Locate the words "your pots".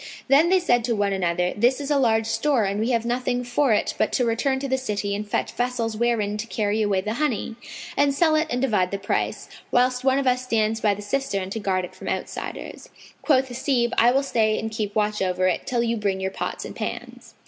16.19-16.65